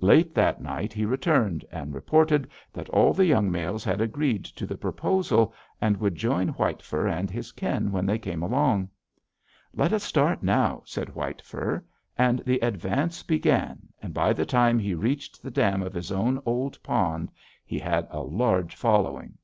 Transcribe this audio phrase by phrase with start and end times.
[0.00, 4.66] Late that night he returned, and reported that all the young males had agreed to
[4.66, 8.88] the proposal, and would join White Fur and his kin when they came along.
[9.72, 11.84] "'Let us start now,' said White Fur;
[12.16, 16.42] and the advance began, and by the time he reached the dam of his own
[16.44, 17.30] old pond,
[17.64, 19.38] he had a large following.